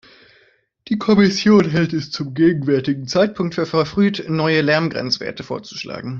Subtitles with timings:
[0.87, 6.09] Die Kommission hält es zum gegenwärtigen Zeitpunkt für verfrüht, neue Lärmgrenzwerte vorzuschlagen.